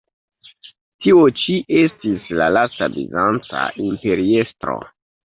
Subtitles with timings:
[1.05, 4.75] Tio ĉi estis la lasta bizanca imperiestro.